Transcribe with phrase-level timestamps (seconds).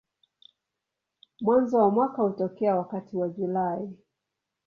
[1.41, 3.97] Mwanzo wa mwaka hutokea wakati wa Julai.